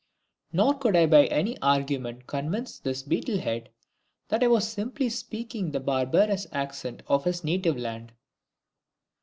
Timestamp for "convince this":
2.25-3.03